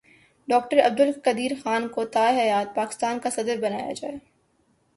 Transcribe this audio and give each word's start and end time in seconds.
doctor 0.47 0.79
Abdul 0.85 1.01
Qadeer 1.01 1.51
Khan 1.63 1.87
کو 1.87 2.05
تا 2.15 2.27
حیات 2.37 2.73
پاکستان 2.75 3.19
کا 3.19 3.29
صدر 3.29 3.59
بنایا 3.61 3.91
جائے 3.95 4.17